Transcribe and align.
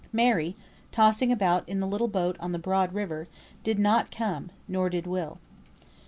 Mary 0.11 0.55
(tossing 0.91 1.31
about 1.31 1.69
in 1.69 1.79
the 1.79 1.85
little 1.85 2.07
boat 2.07 2.35
on 2.39 2.53
the 2.53 2.57
broad 2.57 2.91
river) 2.91 3.27
did 3.63 3.77
not 3.77 4.09
come, 4.09 4.49
nor 4.67 4.89
did 4.89 5.05
Will. 5.05 5.37